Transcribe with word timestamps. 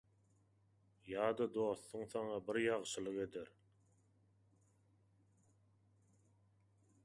Ýa-da 1.11 1.47
dostuň 1.57 2.05
saňa 2.13 2.39
bir 2.47 2.59
ýagşylyk 2.61 3.21
eder. 3.27 3.53